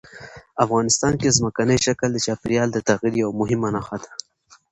[0.65, 4.11] افغانستان کې ځمکنی شکل د چاپېریال د تغیر یوه مهمه نښه ده.